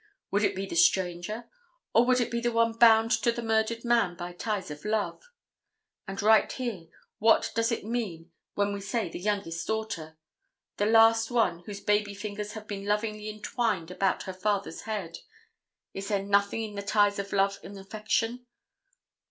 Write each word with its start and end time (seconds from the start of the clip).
Would 0.31 0.41
it 0.43 0.55
be 0.55 0.65
the 0.65 0.75
stranger, 0.75 1.47
or 1.93 2.07
would 2.07 2.19
it 2.19 2.31
be 2.31 2.41
the 2.41 2.51
one 2.51 2.73
bound 2.73 3.11
to 3.21 3.31
the 3.31 3.43
murdered 3.43 3.85
man 3.85 4.15
by 4.15 4.33
ties 4.33 4.71
of 4.71 4.83
love? 4.83 5.21
And 6.07 6.19
right 6.23 6.51
here, 6.51 6.85
what 7.19 7.51
does 7.53 7.71
it 7.71 7.85
mean 7.85 8.31
when 8.55 8.73
we 8.73 8.81
say 8.81 9.09
the 9.09 9.19
youngest 9.19 9.67
daughter? 9.67 10.17
The 10.77 10.87
last 10.87 11.29
one 11.29 11.59
whose 11.67 11.81
baby 11.81 12.15
fingers 12.15 12.53
have 12.53 12.65
been 12.65 12.85
lovingly 12.85 13.29
entwined 13.29 13.91
about 13.91 14.23
her 14.23 14.33
father's 14.33 14.81
head. 14.89 15.19
Is 15.93 16.07
there 16.07 16.23
nothing 16.23 16.63
in 16.63 16.73
the 16.73 16.81
ties 16.81 17.19
of 17.19 17.31
love 17.31 17.59
and 17.63 17.77
affection?" 17.77 18.47